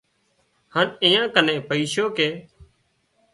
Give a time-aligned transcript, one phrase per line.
[0.73, 2.29] هانَ ايئان ڪن پوسِيُون ڪي